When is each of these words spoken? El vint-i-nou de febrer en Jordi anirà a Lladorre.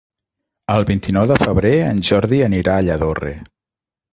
El 0.75 0.85
vint-i-nou 0.91 1.27
de 1.33 1.37
febrer 1.43 1.73
en 1.91 2.01
Jordi 2.09 2.41
anirà 2.49 2.79
a 2.79 2.87
Lladorre. 2.89 3.37